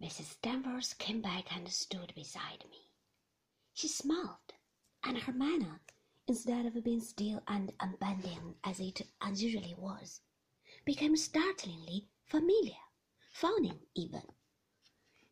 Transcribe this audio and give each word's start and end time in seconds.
Mrs. 0.00 0.40
Danvers 0.40 0.94
came 0.94 1.20
back 1.20 1.54
and 1.54 1.70
stood 1.70 2.14
beside 2.14 2.64
me. 2.70 2.88
She 3.74 3.86
smiled, 3.86 4.54
and 5.02 5.18
her 5.18 5.32
manner, 5.32 5.82
instead 6.26 6.64
of 6.64 6.82
being 6.82 7.02
still 7.02 7.42
and 7.46 7.74
unbending 7.78 8.56
as 8.64 8.80
it 8.80 9.02
usually 9.34 9.74
was, 9.74 10.22
became 10.86 11.16
startlingly 11.16 12.08
familiar, 12.24 12.78
fawning 13.30 13.86
even. 13.94 14.22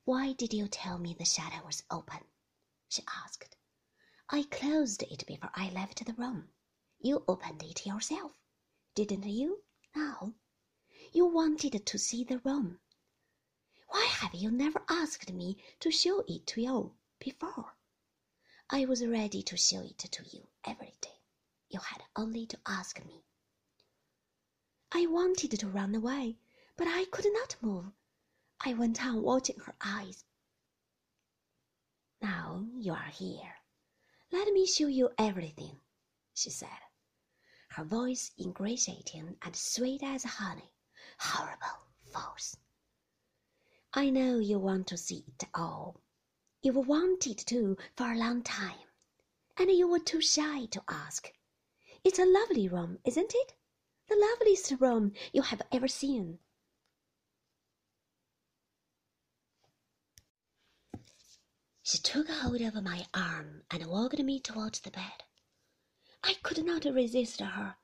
Why 0.04 0.34
did 0.34 0.52
you 0.52 0.68
tell 0.68 0.98
me 0.98 1.14
the 1.14 1.24
shutter 1.24 1.64
was 1.64 1.84
open? 1.90 2.26
she 2.88 3.02
asked. 3.24 3.56
I 4.28 4.42
closed 4.42 5.02
it 5.02 5.24
before 5.26 5.50
I 5.54 5.70
left 5.70 6.04
the 6.04 6.12
room. 6.12 6.50
You 7.00 7.24
opened 7.26 7.62
it 7.62 7.86
yourself, 7.86 8.38
didn't 8.94 9.24
you? 9.24 9.64
No. 9.96 10.34
You 11.12 11.24
wanted 11.24 11.86
to 11.86 11.98
see 11.98 12.22
the 12.22 12.38
room. 12.40 12.80
Why 13.88 14.04
have 14.04 14.34
you 14.34 14.50
never 14.50 14.82
asked 14.88 15.32
me 15.32 15.56
to 15.80 15.90
show 15.90 16.20
it 16.28 16.46
to 16.48 16.60
you 16.60 16.94
before? 17.18 17.74
I 18.70 18.84
was 18.84 19.04
ready 19.04 19.42
to 19.42 19.56
show 19.56 19.80
it 19.80 19.98
to 19.98 20.24
you 20.24 20.46
every 20.64 20.94
day. 21.00 21.20
You 21.70 21.80
had 21.80 22.02
only 22.14 22.46
to 22.46 22.58
ask 22.66 23.04
me. 23.04 23.24
I 24.92 25.06
wanted 25.06 25.58
to 25.58 25.68
run 25.68 25.94
away, 25.94 26.38
but 26.76 26.86
I 26.86 27.06
could 27.06 27.26
not 27.32 27.56
move. 27.62 27.92
I 28.60 28.74
went 28.74 29.04
on 29.04 29.22
watching 29.22 29.58
her 29.60 29.74
eyes. 29.80 30.24
Now 32.20 32.66
you 32.76 32.92
are 32.92 33.10
here. 33.10 33.54
Let 34.30 34.52
me 34.52 34.66
show 34.66 34.88
you 34.88 35.10
everything, 35.16 35.80
she 36.34 36.50
said, 36.50 36.80
her 37.70 37.84
voice 37.84 38.32
ingratiating 38.38 39.38
and 39.40 39.56
sweet 39.56 40.02
as 40.02 40.24
honey. 40.24 40.72
Horrible, 41.18 41.86
false. 42.12 42.56
I 43.94 44.10
know 44.10 44.38
you 44.38 44.58
want 44.58 44.86
to 44.88 44.96
see 44.96 45.24
it 45.26 45.48
all. 45.54 46.00
You've 46.62 46.86
wanted 46.86 47.38
to 47.46 47.76
for 47.96 48.12
a 48.12 48.18
long 48.18 48.42
time, 48.42 48.86
and 49.56 49.70
you 49.70 49.88
were 49.88 49.98
too 49.98 50.20
shy 50.20 50.66
to 50.66 50.82
ask. 50.88 51.32
It's 52.04 52.18
a 52.18 52.26
lovely 52.26 52.68
room, 52.68 52.98
isn't 53.04 53.32
it? 53.34 53.54
The 54.08 54.16
loveliest 54.16 54.72
room 54.80 55.12
you 55.32 55.42
have 55.42 55.62
ever 55.72 55.88
seen. 55.88 56.38
She 61.82 61.98
took 61.98 62.28
hold 62.28 62.60
of 62.60 62.74
my 62.82 63.06
arm 63.14 63.62
and 63.70 63.86
walked 63.86 64.18
me 64.18 64.40
towards 64.40 64.80
the 64.80 64.90
bed. 64.90 65.24
I 66.22 66.34
could 66.42 66.62
not 66.64 66.84
resist 66.84 67.40
her. 67.40 67.76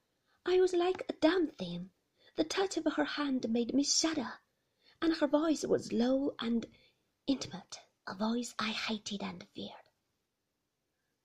I 0.45 0.61
was 0.61 0.75
like 0.75 1.07
a 1.09 1.15
dumb 1.15 1.49
thing. 1.49 1.91
The 2.37 2.45
touch 2.45 2.77
of 2.77 2.85
her 2.97 3.05
hand 3.05 3.49
made 3.49 3.73
me 3.73 3.83
shudder, 3.83 4.41
and 5.05 5.13
her 5.17 5.27
voice 5.27 5.63
was 5.67 5.93
low 5.93 6.35
and 6.41 6.65
intimate, 7.27 7.79
a 8.09 8.15
voice 8.15 8.55
I 8.59 8.71
hated 8.71 9.23
and 9.23 9.45
feared. 9.55 9.91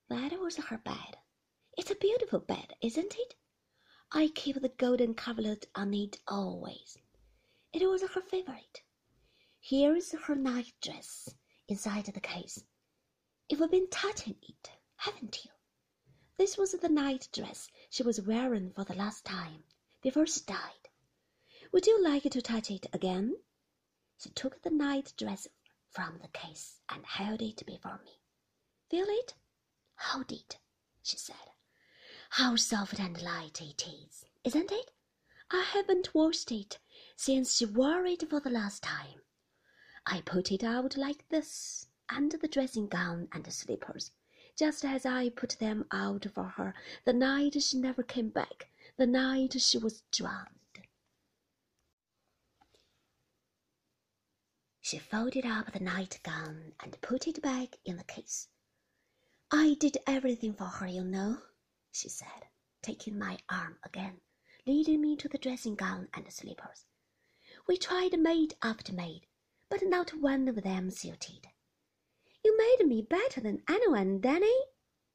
That 0.10 0.38
was 0.38 0.58
her 0.58 0.80
bed. 0.80 1.16
It's 1.78 1.90
a 1.90 1.96
beautiful 1.96 2.40
bed, 2.40 2.74
isn't 2.82 3.16
it? 3.18 3.36
I 4.12 4.32
keep 4.36 4.62
the 4.62 4.68
golden 4.68 5.14
coverlet 5.14 5.68
on 5.76 5.94
it 5.94 6.20
always. 6.28 6.98
It 7.72 7.90
was 7.90 8.02
her 8.02 8.20
favorite. 8.20 8.82
Here 9.62 9.96
is 9.96 10.14
her 10.26 10.36
night 10.36 10.74
dress 10.82 11.30
inside 11.70 12.08
the 12.08 12.20
case. 12.20 12.62
You've 13.48 13.72
been 13.72 13.90
touching 13.90 14.36
it, 14.42 14.72
haven't 14.98 15.46
you? 15.46 15.52
This 16.38 16.58
was 16.58 16.74
the 16.74 16.90
night 16.90 17.30
dress 17.32 17.70
she 17.90 18.04
was 18.04 18.20
wearing 18.20 18.74
for 18.74 18.84
the 18.84 18.96
last 18.96 19.24
time 19.24 19.64
before 20.02 20.28
she 20.28 20.42
died. 20.46 20.90
Would 21.72 21.88
you 21.88 22.04
like 22.04 22.24
to 22.24 22.42
touch 22.42 22.72
it 22.72 22.86
again? 22.92 23.38
She 24.22 24.30
took 24.32 24.62
the 24.62 24.70
night 24.70 25.14
dress 25.16 25.48
from 25.90 26.20
the 26.20 26.28
case 26.28 26.82
and 26.90 27.06
held 27.06 27.42
it 27.42 27.66
before 27.66 28.02
me. 28.04 28.20
Feel 28.90 29.06
it? 29.08 29.34
Hold 29.96 30.34
it, 30.34 30.58
she 31.02 31.16
said. 31.16 31.54
How 32.32 32.58
soft 32.58 33.00
and 33.00 33.22
light 33.22 33.62
it 33.62 33.88
is, 33.88 34.26
isn't 34.44 34.74
it? 34.74 34.92
I 35.50 35.62
haven't 35.62 36.14
washed 36.14 36.52
it 36.52 36.80
since 37.16 37.56
she 37.56 37.66
wore 37.66 38.06
it 38.06 38.30
for 38.30 38.42
the 38.42 38.50
last 38.50 38.84
time. 38.84 39.22
I 40.06 40.20
put 40.20 40.52
it 40.52 40.66
out 40.66 40.98
like 40.98 41.28
this, 41.30 41.88
under 42.10 42.38
the 42.38 42.50
dressing 42.50 42.88
gown 42.88 43.30
and 43.32 43.52
slippers, 43.54 44.12
just 44.58 44.84
as 44.84 45.06
I 45.06 45.30
put 45.30 45.52
them 45.60 45.86
out 45.92 46.26
for 46.34 46.44
her 46.44 46.76
the 47.06 47.14
night 47.14 47.62
she 47.64 47.80
never 47.80 48.04
came 48.04 48.30
back, 48.30 48.70
the 48.98 49.08
night 49.08 49.62
she 49.62 49.78
was 49.78 50.04
drowned. 50.12 50.59
She 54.90 54.98
folded 54.98 55.46
up 55.46 55.72
the 55.72 55.80
nightgown 55.80 56.74
and 56.80 57.00
put 57.02 57.28
it 57.28 57.44
back 57.44 57.76
in 57.86 57.98
the 57.98 58.04
case. 58.04 58.48
I 59.52 59.76
did 59.80 60.00
everything 60.08 60.56
for 60.56 60.64
her, 60.64 60.88
you 60.88 61.04
know 61.04 61.44
she 61.92 62.10
said, 62.10 62.48
taking 62.82 63.16
my 63.16 63.38
arm 63.52 63.78
again, 63.84 64.22
leading 64.66 65.00
me 65.00 65.16
to 65.18 65.30
the 65.30 65.38
dressing 65.38 65.76
gown 65.76 66.10
and 66.16 66.34
slippers. 66.34 66.88
We 67.68 67.78
tried 67.78 68.20
maid 68.20 68.56
after 68.64 68.92
maid, 68.92 69.28
but 69.70 69.84
not 69.84 70.10
one 70.20 70.48
of 70.48 70.64
them 70.64 70.90
suited. 70.90 71.50
You 72.44 72.58
made 72.58 72.88
me 72.88 73.04
better 73.04 73.42
than 73.42 73.62
anyone, 73.70 74.20
Danny, 74.22 74.60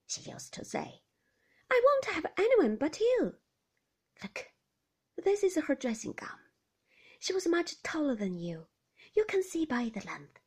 she 0.06 0.30
used 0.30 0.54
to 0.54 0.64
say. 0.64 1.02
I 1.68 1.82
won't 1.84 2.14
have 2.14 2.32
anyone 2.38 2.76
but 2.76 3.00
you. 3.00 3.34
Look, 4.22 4.52
this 5.16 5.42
is 5.42 5.56
her 5.56 5.74
dressing 5.74 6.12
gown. 6.12 6.38
She 7.18 7.32
was 7.32 7.48
much 7.48 7.82
taller 7.82 8.14
than 8.14 8.38
you. 8.38 8.68
You 9.14 9.24
can 9.28 9.42
see 9.42 9.64
by 9.64 9.90
the 9.94 10.04
length. 10.06 10.40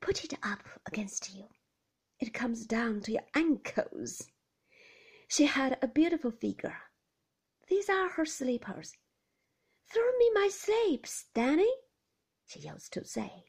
Put 0.00 0.24
it 0.24 0.34
up 0.42 0.62
against 0.86 1.34
you. 1.34 1.46
It 2.20 2.32
comes 2.32 2.66
down 2.66 3.00
to 3.02 3.12
your 3.12 3.24
ankles. 3.34 4.30
She 5.28 5.46
had 5.46 5.78
a 5.82 5.88
beautiful 5.88 6.30
figure. 6.30 6.76
These 7.68 7.88
are 7.88 8.10
her 8.10 8.26
slippers. 8.26 8.94
Throw 9.92 10.10
me 10.18 10.30
my 10.34 10.48
slips, 10.48 11.26
Danny, 11.34 11.72
she 12.46 12.60
used 12.60 12.92
to 12.92 13.04
say. 13.04 13.44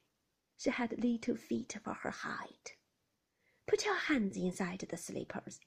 She 0.58 0.70
had 0.70 1.04
little 1.04 1.36
feet 1.36 1.78
for 1.84 1.94
her 1.94 2.12
height. 2.12 2.76
Put 3.68 3.86
your 3.86 3.98
hands 3.98 4.38
inside 4.38 4.86
the 4.90 4.98
slippers. 4.98 5.60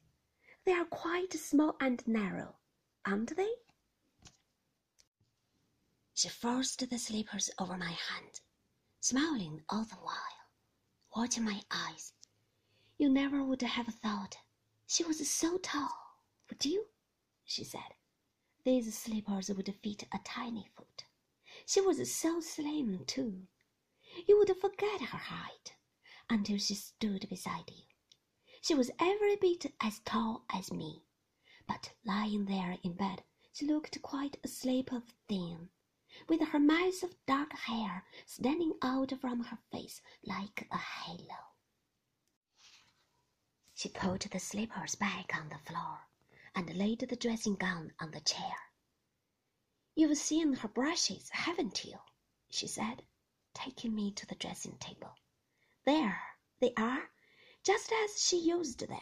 They 0.64 0.72
are 0.72 0.84
quite 0.84 1.32
small 1.34 1.76
and 1.80 2.06
narrow, 2.06 2.56
aren't 3.04 3.36
they? 3.36 3.52
She 6.14 6.28
forced 6.28 6.88
the 6.88 6.98
slippers 6.98 7.50
over 7.58 7.76
my 7.76 7.92
hand, 7.92 8.40
smiling 9.08 9.62
all 9.70 9.84
the 9.84 9.94
while, 10.02 10.38
watching 11.16 11.42
my 11.42 11.62
eyes. 11.70 12.12
You 12.98 13.08
never 13.08 13.42
would 13.42 13.62
have 13.62 13.86
thought 13.86 14.36
she 14.86 15.02
was 15.02 15.30
so 15.30 15.56
tall. 15.56 16.20
Would 16.50 16.66
you? 16.66 16.88
she 17.42 17.64
said. 17.64 17.94
These 18.64 18.94
slippers 18.98 19.48
would 19.48 19.74
fit 19.82 20.02
a 20.12 20.18
tiny 20.24 20.68
foot. 20.76 21.06
She 21.64 21.80
was 21.80 22.14
so 22.14 22.40
slim, 22.40 23.06
too. 23.06 23.46
You 24.26 24.36
would 24.36 24.54
forget 24.60 25.00
her 25.00 25.16
height 25.16 25.74
until 26.28 26.58
she 26.58 26.74
stood 26.74 27.26
beside 27.30 27.70
you. 27.70 27.84
She 28.60 28.74
was 28.74 28.90
every 29.00 29.36
bit 29.36 29.72
as 29.80 30.00
tall 30.00 30.44
as 30.50 30.70
me, 30.70 31.02
but 31.66 31.94
lying 32.04 32.44
there 32.44 32.76
in 32.82 32.92
bed, 32.92 33.22
she 33.54 33.64
looked 33.64 34.02
quite 34.02 34.36
a 34.44 34.48
slip 34.48 34.92
of 34.92 35.14
thin, 35.28 35.70
with 36.26 36.40
her 36.40 36.58
mass 36.58 37.02
of 37.02 37.14
dark 37.26 37.52
hair 37.52 38.04
standing 38.26 38.72
out 38.82 39.12
from 39.20 39.44
her 39.44 39.58
face 39.70 40.00
like 40.24 40.66
a 40.70 40.78
halo. 40.78 41.54
She 43.74 43.88
put 43.88 44.22
the 44.22 44.40
slippers 44.40 44.96
back 44.96 45.36
on 45.36 45.50
the 45.50 45.58
floor 45.58 46.00
and 46.54 46.74
laid 46.74 46.98
the 46.98 47.14
dressing 47.14 47.54
gown 47.54 47.92
on 48.00 48.10
the 48.10 48.20
chair. 48.20 48.56
You've 49.94 50.18
seen 50.18 50.54
her 50.54 50.68
brushes, 50.68 51.28
haven't 51.30 51.84
you? 51.84 51.98
she 52.50 52.66
said, 52.66 53.04
taking 53.54 53.94
me 53.94 54.10
to 54.12 54.26
the 54.26 54.34
dressing 54.34 54.76
table. 54.78 55.14
There 55.84 56.20
they 56.58 56.72
are, 56.76 57.10
just 57.62 57.92
as 57.92 58.20
she 58.20 58.38
used 58.38 58.80
them, 58.80 58.98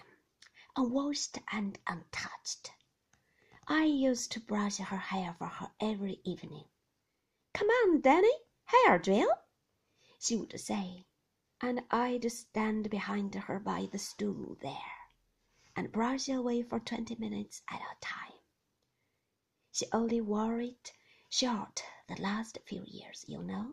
unwashed 0.76 1.38
and 1.50 1.78
untouched. 1.86 2.70
I 3.66 3.84
used 3.84 4.32
to 4.32 4.40
brush 4.40 4.76
her 4.76 4.96
hair 4.96 5.34
for 5.38 5.46
her 5.46 5.70
every 5.80 6.20
evening. 6.24 6.64
Come 7.56 7.70
on, 7.70 8.02
Danny, 8.02 8.34
hair 8.66 8.98
drill, 8.98 9.32
she 10.18 10.36
would 10.36 10.60
say, 10.60 11.06
and 11.58 11.86
I'd 11.90 12.30
stand 12.30 12.90
behind 12.90 13.34
her 13.34 13.58
by 13.58 13.88
the 13.90 13.98
stool 13.98 14.58
there 14.60 15.08
and 15.74 15.90
brush 15.90 16.28
away 16.28 16.60
for 16.64 16.78
twenty 16.78 17.14
minutes 17.14 17.62
at 17.70 17.80
a 17.80 17.96
time. 18.02 18.40
She 19.72 19.86
only 19.90 20.20
wore 20.20 20.60
it 20.60 20.92
short 21.30 21.82
the 22.08 22.20
last 22.20 22.58
few 22.66 22.84
years, 22.86 23.24
you 23.26 23.42
know. 23.42 23.72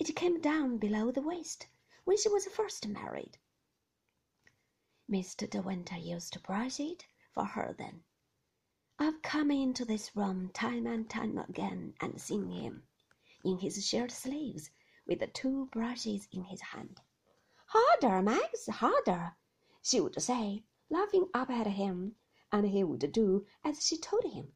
It 0.00 0.16
came 0.16 0.40
down 0.40 0.78
below 0.78 1.12
the 1.12 1.22
waist 1.22 1.68
when 2.02 2.16
she 2.16 2.28
was 2.28 2.46
first 2.46 2.88
married. 2.88 3.38
Mr. 5.08 5.48
De 5.48 5.62
Winter 5.62 5.96
used 5.96 6.32
to 6.32 6.40
brush 6.40 6.80
it 6.80 7.06
for 7.32 7.44
her 7.44 7.72
then. 7.78 8.02
I've 8.96 9.22
come 9.22 9.50
into 9.50 9.84
this 9.84 10.14
room 10.14 10.50
time 10.54 10.86
and 10.86 11.10
time 11.10 11.36
again 11.36 11.94
and 12.00 12.20
seen 12.20 12.48
him, 12.50 12.84
in 13.42 13.58
his 13.58 13.84
shirt 13.84 14.12
sleeves, 14.12 14.70
with 15.04 15.18
the 15.18 15.26
two 15.26 15.66
brushes 15.72 16.28
in 16.30 16.44
his 16.44 16.60
hand. 16.60 17.00
Harder, 17.66 18.22
Max, 18.22 18.68
harder, 18.68 19.36
she 19.82 20.00
would 20.00 20.22
say, 20.22 20.64
laughing 20.88 21.28
up 21.34 21.50
at 21.50 21.66
him, 21.66 22.14
and 22.52 22.68
he 22.68 22.84
would 22.84 23.10
do 23.10 23.46
as 23.64 23.84
she 23.84 23.98
told 23.98 24.24
him. 24.24 24.52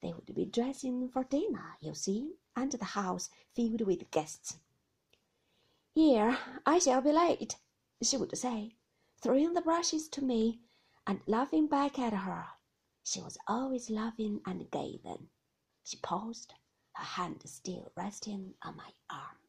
They 0.00 0.14
would 0.14 0.34
be 0.34 0.46
dressing 0.46 1.10
for 1.10 1.24
dinner, 1.24 1.76
you 1.80 1.94
see, 1.94 2.36
and 2.56 2.72
the 2.72 2.84
house 2.84 3.28
filled 3.54 3.82
with 3.82 4.10
guests. 4.10 4.58
Here, 5.94 6.38
I 6.64 6.78
shall 6.78 7.02
be 7.02 7.12
late, 7.12 7.56
she 8.02 8.16
would 8.16 8.36
say, 8.38 8.76
throwing 9.20 9.52
the 9.52 9.60
brushes 9.60 10.08
to 10.08 10.24
me 10.24 10.62
and 11.06 11.20
laughing 11.26 11.66
back 11.66 11.98
at 11.98 12.14
her. 12.14 12.46
She 13.10 13.22
was 13.22 13.38
always 13.46 13.88
laughing 13.88 14.42
and 14.44 14.70
gay 14.70 15.00
then. 15.02 15.30
She 15.82 15.96
paused, 15.96 16.52
her 16.94 17.04
hand 17.04 17.42
still 17.48 17.90
resting 17.96 18.52
on 18.60 18.76
my 18.76 18.92
arm. 19.08 19.47